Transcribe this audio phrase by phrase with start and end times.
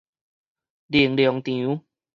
[0.87, 1.85] 能量場